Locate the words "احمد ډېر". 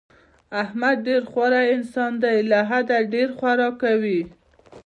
0.61-1.21